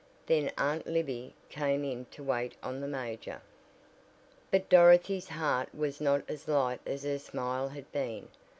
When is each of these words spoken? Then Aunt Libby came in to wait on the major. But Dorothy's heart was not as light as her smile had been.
Then 0.25 0.49
Aunt 0.57 0.87
Libby 0.87 1.35
came 1.49 1.83
in 1.83 2.05
to 2.05 2.23
wait 2.23 2.55
on 2.63 2.81
the 2.81 2.87
major. 2.87 3.39
But 4.49 4.67
Dorothy's 4.67 5.27
heart 5.29 5.69
was 5.75 6.01
not 6.01 6.23
as 6.27 6.47
light 6.47 6.79
as 6.87 7.03
her 7.03 7.19
smile 7.19 7.69
had 7.69 7.91
been. 7.91 8.27